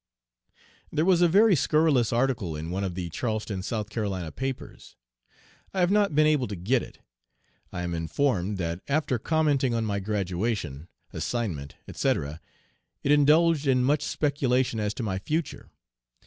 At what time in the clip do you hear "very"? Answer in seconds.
1.27-1.55